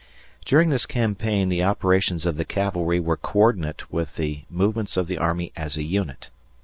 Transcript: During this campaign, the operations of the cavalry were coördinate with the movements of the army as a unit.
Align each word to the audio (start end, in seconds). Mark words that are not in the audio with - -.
During 0.45 0.69
this 0.69 0.87
campaign, 0.87 1.49
the 1.49 1.61
operations 1.63 2.25
of 2.25 2.35
the 2.35 2.43
cavalry 2.43 2.99
were 2.99 3.17
coördinate 3.17 3.83
with 3.91 4.15
the 4.15 4.45
movements 4.49 4.97
of 4.97 5.05
the 5.05 5.19
army 5.19 5.51
as 5.55 5.77
a 5.77 5.83
unit. 5.83 6.31